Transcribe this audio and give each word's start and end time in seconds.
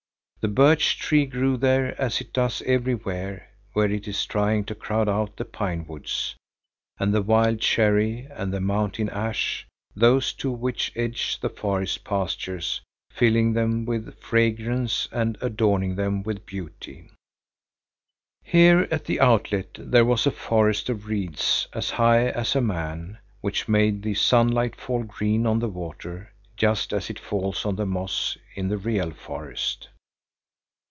The 0.41 0.47
birch 0.47 0.97
tree 0.97 1.27
grew 1.27 1.55
there 1.55 1.95
as 2.01 2.19
it 2.19 2.33
does 2.33 2.63
everywhere 2.63 3.47
where 3.73 3.91
it 3.91 4.07
is 4.07 4.25
trying 4.25 4.63
to 4.65 4.73
crowd 4.73 5.07
out 5.07 5.37
the 5.37 5.45
pine 5.45 5.85
woods, 5.85 6.35
and 6.97 7.13
the 7.13 7.21
wild 7.21 7.59
cherry 7.61 8.25
and 8.31 8.51
the 8.51 8.59
mountain 8.59 9.07
ash, 9.11 9.67
those 9.95 10.33
two 10.33 10.51
which 10.51 10.91
edge 10.95 11.39
the 11.39 11.49
forest 11.49 12.03
pastures, 12.03 12.81
filling 13.13 13.53
them 13.53 13.85
with 13.85 14.17
fragrance 14.19 15.07
and 15.11 15.37
adorning 15.41 15.93
them 15.93 16.23
with 16.23 16.47
beauty. 16.47 17.11
Here 18.43 18.87
at 18.89 19.05
the 19.05 19.19
outlet 19.19 19.75
there 19.77 20.05
was 20.05 20.25
a 20.25 20.31
forest 20.31 20.89
of 20.89 21.05
reeds 21.05 21.67
as 21.71 21.91
high 21.91 22.29
as 22.29 22.55
a 22.55 22.61
man, 22.61 23.19
which 23.41 23.67
made 23.67 24.01
the 24.01 24.15
sunlight 24.15 24.75
fall 24.75 25.03
green 25.03 25.45
on 25.45 25.59
the 25.59 25.69
water 25.69 26.33
just 26.57 26.93
as 26.93 27.11
it 27.11 27.19
falls 27.19 27.63
on 27.63 27.75
the 27.75 27.85
moss 27.85 28.39
in 28.55 28.69
the 28.69 28.77
real 28.79 29.11
forest. 29.11 29.89